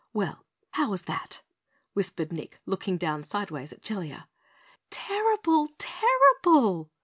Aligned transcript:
"Well, 0.13 0.43
how 0.71 0.89
was 0.89 1.03
that?" 1.03 1.43
whispered 1.93 2.33
Nick, 2.33 2.59
looking 2.65 2.97
down 2.97 3.23
sideways 3.23 3.71
at 3.71 3.83
Jellia. 3.83 4.27
"Terrible! 4.89 5.69
Terrible!" 5.77 6.89